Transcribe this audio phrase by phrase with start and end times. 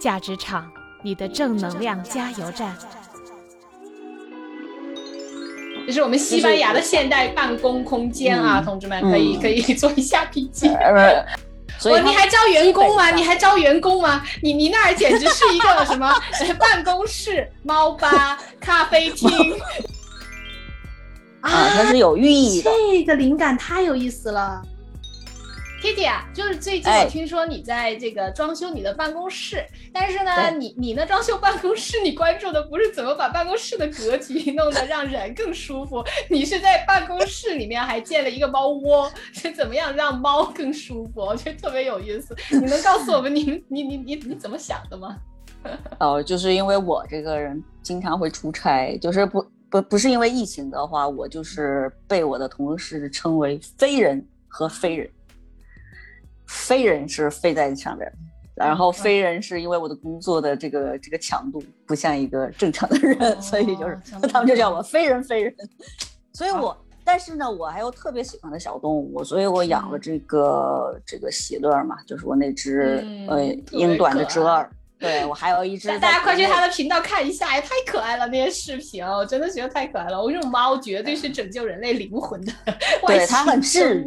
[0.00, 0.70] 价值场，
[1.02, 2.76] 你的正能量加油站。
[5.86, 10.70] 这是我们西班牙的现代办公空间啊，同志们可以可以做一下笔记。
[11.78, 13.10] 所以你还招员工吗？
[13.10, 14.22] 你还招员工吗？
[14.42, 16.12] 你你那儿简直是一个什么
[16.58, 19.30] 办公室、猫吧、 咖啡厅
[21.40, 21.70] 啊！
[21.74, 22.70] 它是有寓意的。
[22.70, 24.60] 这个灵感太有意思了。
[25.88, 41.22] Kitty 啊，就是最近我听说你在这个装修你的办公室，但是呢，你你呢装修办公室，你关注的不是怎么把办公室的格局 弄得让人更舒服，你是在办公室里面还建了一个猫窝， 是怎么样让猫更舒服？
[41.22, 42.36] 我觉得特别有意思。
[42.50, 45.16] 你能告诉我们 你你你你你怎么想的吗？
[45.98, 55.08] 哦，就是因为我这个人经常会出差，就是不不不是因为疫情的话，我就是被我的同事称为非人和非人。
[56.48, 58.10] 飞人是飞在上面，
[58.54, 63.98] 然后非人是因为我的工作的这个这个强度不像一个正常的人， 所以就是
[64.32, 65.54] 他们就叫我非人非人。
[66.32, 74.68] 所以我但是呢，我还有特别喜欢的小动物，所以我养了这个这个喜乐嘛，就是我那只呃英短的折耳。
[74.98, 75.86] 对我还有一只。
[76.00, 80.20] 大家快去他的频道看一下，也，太可爱了那些视频，我真的觉得太可爱了。
[80.20, 82.52] 我这种猫绝对是拯救人类灵魂的
[83.06, 84.04] 对它很治愈，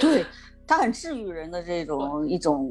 [0.00, 0.24] 对。
[0.70, 2.70] 它很治愈人的这种一种，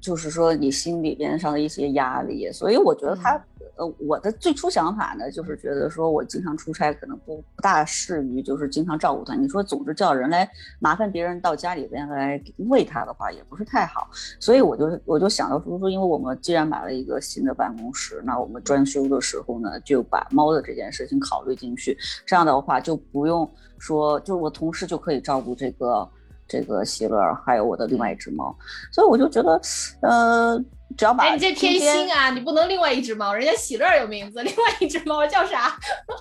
[0.00, 3.32] 就是说你心里边上的一些压力，所以我觉得它，
[3.76, 9.34] 呃，我的最初想法呢，就是觉得说我经常出差，可能不不大适于就是经常照顾它。
[9.34, 14.08] 你说总是叫人来麻烦别人到家里边来喂它的话，也不是太好。
[14.40, 26.08] 所以我就我就想到说说，因为我们既然买了一个新的办公室，那我们装修的时候呢，就把猫的这件事情考虑进去，这样的话就不用说，就我同事就可以照顾这个。
[26.46, 28.54] 这个喜乐还有我的另外一只猫，
[28.92, 29.60] 所以我就觉得，
[30.02, 30.62] 呃，
[30.96, 32.30] 只要把哎，你这偏心啊！
[32.30, 35.76] 你不能另外一只猫，人家喜乐有名字，另外一只猫叫啥？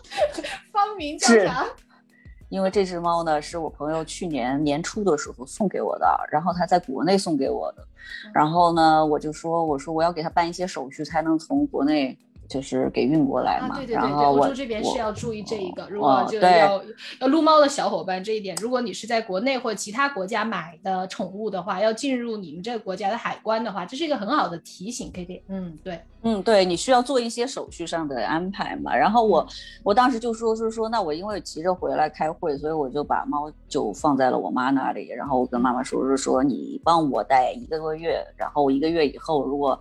[0.71, 1.65] 芳名叫啥？
[2.49, 7.85] 因为这只猫呢，是我朋友去年年初的时候送给我的，然后他在国内送给我的，
[8.33, 12.17] 然后呢，我就说，我说我要给他办一些手续，才能从国内。
[12.47, 16.83] 就是给运过来嘛，对对对对欧洲这边是要注意这一个，如果就要
[17.19, 28.95] 要撸猫的小伙伴这一点，如果你是在国内或其他国家买的宠物的话，要进入你们这个国家的海关的话，这是一个很好的提醒，K K，，嗯，对，嗯，对你需要做一些手续上的安排嘛。
[28.95, 29.47] 然后我
[29.81, 39.79] 我当时就说是说，那我因为急着回来开会，所以我就把猫就放在了我妈那里，然后我跟妈妈说是说你帮我带一个多月，然后一个月以后如果。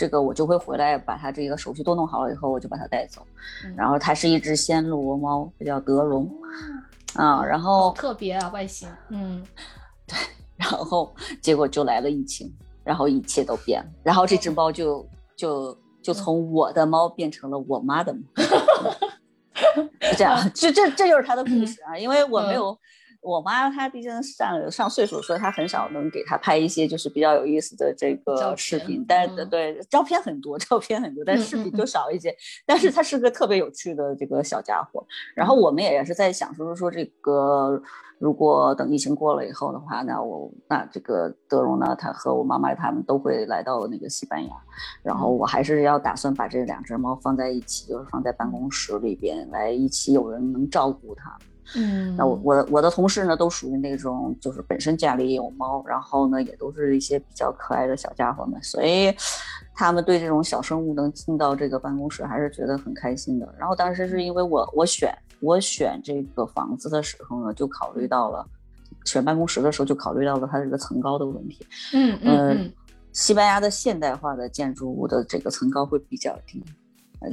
[0.00, 3.20] 这个我就会回来，把它这个手续都弄好了以后，我就把它带走。
[3.76, 6.26] 然后它是一只暹罗猫，它叫德龙，
[7.12, 9.44] 啊，然后特别啊外形，嗯，
[10.08, 10.16] 对，
[10.56, 12.50] 然后结果就来了疫情，
[12.82, 15.06] 然后一切都变了，然后这只猫就
[15.36, 18.20] 就就从我的猫变成了我妈的猫，
[20.00, 22.74] 是这样，这这这就是它的故事啊，因为我没有。
[23.20, 29.04] 我妈她毕竟上上岁数，所以她很少能给她拍一些就是比较有意思的这个视频。
[29.06, 32.34] 但是对照片很多，照片很多，但视频就少一些。
[32.66, 35.06] 但是她是个特别有趣的这个小家伙。
[35.34, 37.82] 然后我们也是在想，说说这个，
[38.18, 44.50] 如果等疫情过了以后的话，那我那这个德荣呢，他和我妈妈他们都会来到那个西班牙。
[45.02, 51.36] 然后我还是要打算把这两只猫放在一起，就是放在办公室里边来一起，有人能照顾它。
[51.76, 59.14] 嗯，那我我我的同事呢，都属于那种就是本身家里也有猫，然后呢也都是一些比较可爱的小家伙们，所以
[59.74, 63.54] 他们对这种小生物能进到这个办公室还是觉得很开心的。
[63.58, 68.46] 然后当时是因为我我选我选这个房子的时候呢，就考虑到了
[69.04, 71.66] 选办公室的时候就考虑到了它这个层高的问题。
[71.94, 72.72] 嗯嗯，
[73.12, 76.62] 西班牙的现代化的建筑物的这个层高会比较低。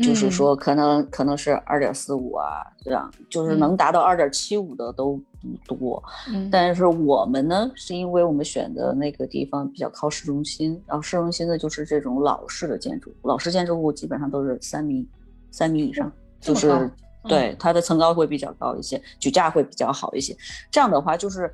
[0.01, 5.17] 就是说，可能可能是二点四五啊，这样就是能达到二点七五的都
[5.65, 6.03] 不多。
[6.51, 15.07] 但是我们呢，是因为我们选的那个地方比较靠市中心，然后市中心的就是这种老式的建筑，老式建筑物基本上都是三米
[15.51, 16.11] 三米以上，
[16.41, 16.91] 就是
[17.23, 20.35] 对它的层高会比较高一些，举架会比较好一些。
[20.69, 21.49] 这样的话，就是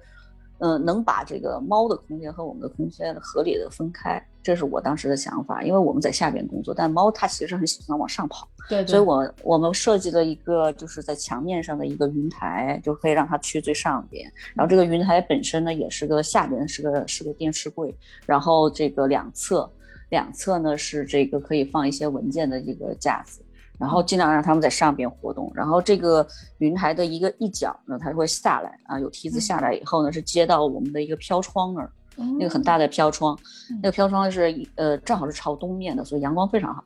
[0.64, 4.26] 嗯，能把这个猫的空间和我们的空间合理的分开。
[4.42, 14.32] 这是我当时的想法，因为我们在下边工作，但猫它其实很喜欢往上跑，对，所以我我们设计了一个就是在墙面上的一个云台，就可以让它去最上边。
[14.56, 17.94] 然后这个云台本身呢，也是个下边是个是个电视柜，
[18.26, 19.70] 然后这个两侧
[20.12, 23.42] 两侧呢是这个可以放一些文件的这个架子，
[23.80, 25.52] 然后尽量让他们在上边活动。
[25.54, 26.26] 然后这个
[26.58, 31.92] 云台的一个一角呢，它会下来啊，有梯子下来以后呢，是接到我们的一个飘窗那儿。
[32.38, 33.36] 那个很大的飘窗，
[33.82, 36.84] 那个飘窗是呃正好是朝东面的，所以阳光非常好。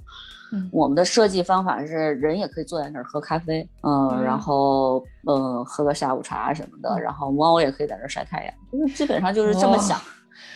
[0.53, 9.99] 嗯，我们的设计方法是人也可以坐在那儿喝咖啡，嗯，然后嗯喝个下午茶什么的，然后猫也可以在那儿晒太阳，就是基本上就是这么想。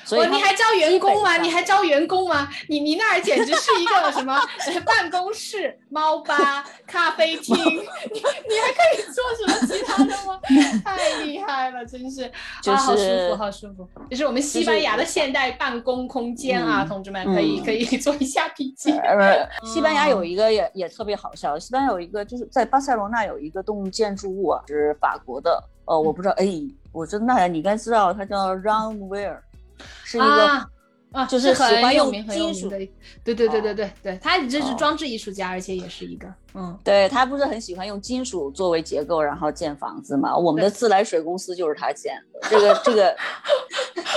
[0.04, 1.38] 所以你还招员工吗？
[1.38, 2.50] 你还招员工吗？
[2.68, 4.38] 你你那儿简直是一个什么
[4.86, 10.39] 办公室、猫吧、咖啡厅，你你还可以做什么其他的吗？
[10.83, 12.30] 太厉害了，真是，
[12.62, 13.88] 就是好舒服，好舒服。
[14.10, 18.92] 这是我们西班牙的现代办公空间啊，同志们可以可以做一下笔记。
[18.92, 26.45] 呃，西班牙有一个也也特别好笑，西班牙有一个就是在巴塞罗那有一个栋建筑物啊，是法国的，呃，我不知道，哎，
[26.92, 29.34] 我真的你应该知道，它叫 Runway。
[30.04, 30.69] 是一个
[31.12, 32.78] 啊，就是喜欢用金属的，
[33.24, 40.38] 对对对对对对，他这是装置艺术家，而且也是一个，嗯，对他不是很喜欢用金属作为结构，然后建房子嘛？
[40.38, 43.16] 我们的自来水公司就是他建的，这个这个。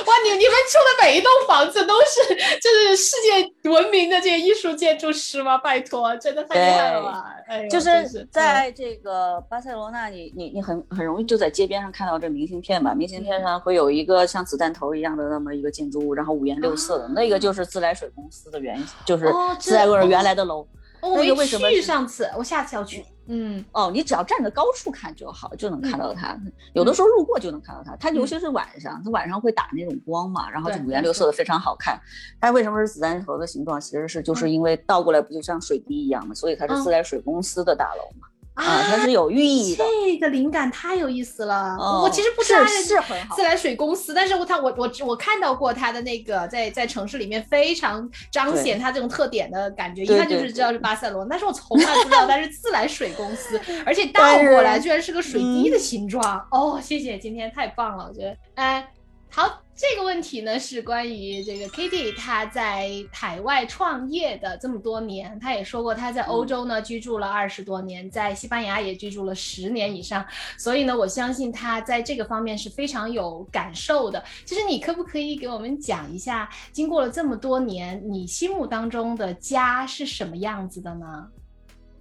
[0.06, 5.56] 哇，你你们住的每一栋房子都是就是世界闻名的这些艺术建筑师吗？
[5.56, 7.24] 拜托，真的太厉害了吧！
[7.46, 12.92] 哎，就是在这个巴塞罗那，你你你很很容易就在街边上看到这明信片吧？
[12.92, 19.26] 明信片上会有一个像子弹头一样的那么一个建筑物，然后五颜六色的，那个就是自来水公司的原型，就是
[19.58, 20.66] 自来水原来的楼。
[21.02, 21.70] 那个为什么？
[21.82, 23.04] 上次我下次要去。
[23.26, 26.38] 嗯哦，你只要站在高处看就好，就能看到它。
[26.74, 27.96] 有的时候路过就能看到它。
[27.96, 31.98] 它尤其是晚上，它晚上会打那种光嘛，然后就五颜六色的，非常好看。
[32.40, 33.80] 它为什么是子弹头的形状？
[33.80, 38.28] 其实是就是因为倒过来不就像水滴一样嘛，所以它是自来水公司的大楼嘛。
[38.54, 39.84] 啊，它是有寓意的。
[39.84, 41.76] 这个灵感太有意思了。
[41.78, 56.22] 我其实不知道是很好自来水公司，但是我他我我我看到过它的那个在在城市里面非常彰显它这种特点的感觉，一看就是知道是巴塞罗那，但是我从来不知道它是自来水公司， 而且倒过来居然是个水滴的形状。
[56.50, 58.88] 哦，谢谢，今天太棒了，我觉得，哎。
[59.36, 70.24] 好，这个问题呢是关于这个 Kitty 他在海外创业的这么多年，他也说过他在欧洲呢居住了二十多年，在西班牙也居住了十年以上，
[70.56, 74.22] 所以呢，我相信他在这个方面是非常有感受的。
[74.44, 81.28] 其实你可不可以给我们讲一下，经过了这么多年，你心目当中的家是什么样子的呢？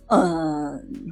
[0.10, 1.12] 嗯。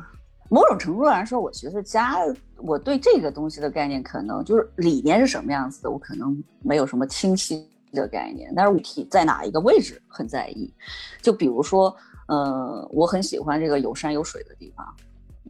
[0.53, 2.18] 某种程度上来说，我觉得家，
[2.57, 8.51] 我对这个东西的概念可能就是里面是什么样子的，我可能没有什么清晰的概念。
[8.53, 10.74] 但是我体在哪一个位置很在意。
[11.21, 11.95] 就比如说，
[12.27, 14.86] 呃，我很喜欢这个有山有水的地方，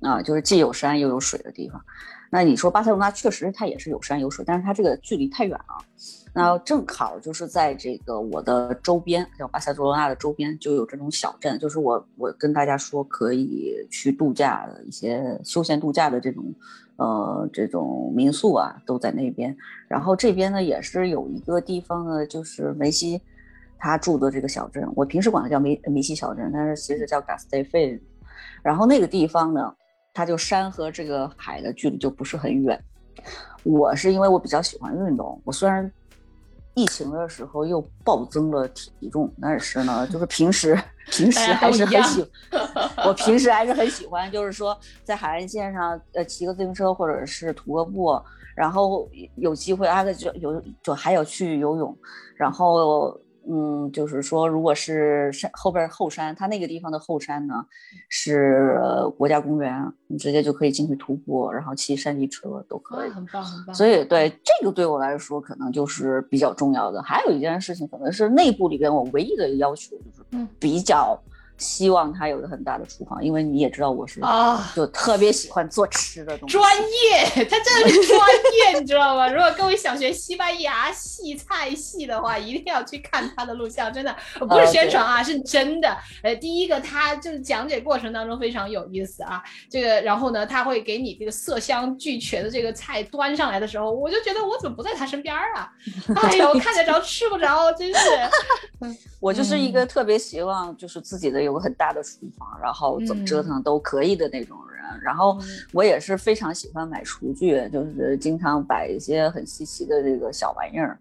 [0.01, 1.81] 啊，就是既有山又有水的地方。
[2.33, 5.86] 那你说巴塞罗那确实它也是有山有水，但是它这个距离太远了。
[6.33, 16.45] 那正好就是在这个我的周边，叫巴塞罗那的周边，就有这种小镇，就是我我跟大家说可以去度假的一些休闲度假的这种，
[16.95, 19.54] 呃，这种民宿啊，都在那边。
[19.89, 23.21] 然后这边呢也是有一个地方呢，就是梅西
[23.77, 28.00] 他住的这个小镇，我平时管它叫梅梅西小镇，但是其实叫 g a s t e f e
[28.63, 29.75] 然后那个地方呢，
[30.13, 32.81] 它就山和这个海的距离就不是很远。
[33.63, 35.92] 我是因为我比较喜欢运动，我虽然。
[36.74, 40.74] 疫情的时候又暴增了体重，但是呢，就是平时
[41.08, 42.25] 平时还是很喜，
[43.06, 48.18] 我平时还是很喜欢，就是说在海岸线上，呃，骑个自行车或者是徒个步，
[48.56, 49.06] 然后
[49.36, 51.94] 有机会啊，就有就还有去游泳，
[52.38, 53.19] 然后。
[53.50, 57.66] 嗯，就是说，如果是山后边后山，它那个地方的后山呢，
[58.10, 58.78] 是
[59.18, 63.76] 国家公园，你直接就可以进去徒步，然后骑山地车都可以，很棒很棒。
[63.76, 67.02] 所以对这个对我来说，可能就是比较重要的。
[67.02, 71.19] 还有一件事情，可能是内部里边我唯一的要求就是比较。
[71.61, 76.57] 希望他有个很大的厨房，因为你也知道我是啊，就特别喜欢做吃的东西。
[76.57, 78.19] 专业，他真的是专
[78.73, 79.30] 业，你知道吗？
[79.30, 85.95] 如果各位想学西班牙系菜系的话，一定要去看他的录像，真的不是宣传啊，是真的。
[86.23, 89.41] 呃，第一个，他就是讲解过程当中非常有意思啊。
[89.69, 95.71] 这个，然后呢，他会给你这个色香俱全的这个菜端上来的时候，我就觉得我怎么不在他身边啊？
[96.23, 97.99] 哎呦，看得着吃不着，真是。
[99.21, 101.54] 我就是一个特别希望就是自己的有。
[101.54, 104.81] 个很大的厨房，然后怎么折腾都可以的那种人。
[105.01, 105.37] 然后
[105.73, 110.97] 我也是非常喜欢买厨具，就是经常摆一些很稀奇的这个小玩意儿。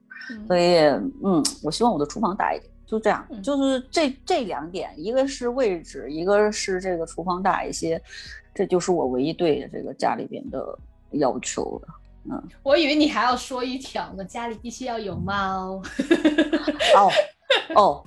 [0.49, 0.79] 所以，
[1.23, 3.25] 嗯，我希望我的厨房大一点，就这样。
[3.43, 8.03] 就是这这两点，一个是位置，一个是这个厨房大一些，
[8.53, 10.79] 这就是我唯一对这个家里边的
[11.13, 11.95] 要求了。
[12.31, 15.81] 嗯，我以为你还要说一条呢，家里必须要有猫。
[16.97, 17.11] 哦
[17.77, 18.05] 哦。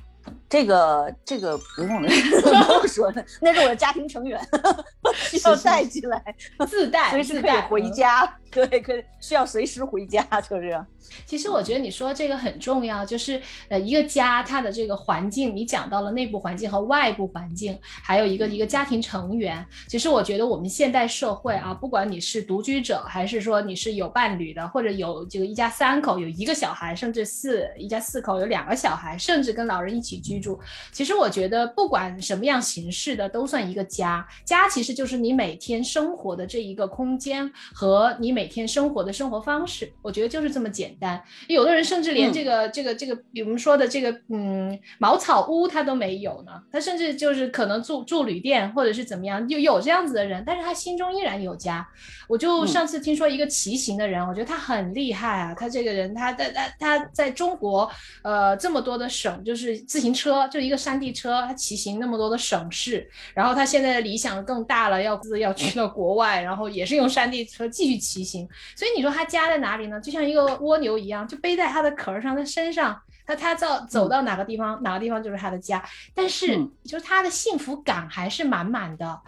[0.53, 4.39] 这个这个不用不用说，那是我的家庭成员，
[5.17, 6.23] 需要带进来，
[6.69, 8.31] 自带，随时可以回家。
[8.53, 10.85] 对，可以需要随时回家，就是。
[11.25, 19.63] 其实我觉得你说这个很重要，就是呃，一个家它的这个环境，你讲到了内部环境和外部环境，还有一个一个家庭成员。
[19.87, 30.57] 其实我觉得我们现代社会啊，不管你是独居者，还是说你是有伴侣的，或者有这个一家三口有一个小孩，甚至四一家四口有两个小孩，甚至跟老人一起居住。
[30.93, 34.25] 其实我觉得不管什么样形式的，都算一个家。
[34.45, 38.42] 家其实就是你每天生活的这一个空间和你每。
[38.43, 41.23] 每天生活的生活方式，我觉得就是这么简单。
[41.47, 46.51] 有的人甚至连这个、这个、这个，比如说的这个，嗯，茅草屋他都没有呢。
[46.69, 51.87] 他甚至就是可能住住旅店或者是怎么样，就有这样子的人，但是他心中依然有家。
[52.27, 55.53] 我就上次听说一个骑行的人，我觉得他很厉害啊。
[55.53, 57.89] 他这个人，他在他他在中国，
[58.23, 63.09] 呃，这么多的省，就是自行车，就一个山地车，他骑行那么多的省市。
[63.33, 68.32] 然后他现在的理想更大了，要要去到国外，然后也是用山地车继续骑行。
[68.75, 69.99] 所以你说他家在哪里呢？
[69.99, 75.83] 就像一个蜗牛一样，就背在他的壳上，他身上，他他走走到哪个地方，哪个地方就是他的家。
[76.13, 79.19] 但是，就是他的幸福感还是满满的。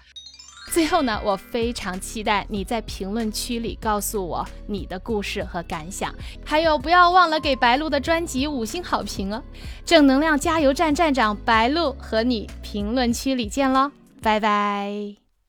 [0.72, 9.44] 最后呢，我非常期待你在评论区里告诉我你的故事和感想，还有不要忘了给白鹿的专辑五星好评哦！
[9.86, 13.92] 正能量加油站站长白鹿和你评论区里见喽，
[14.24, 15.25] 拜拜。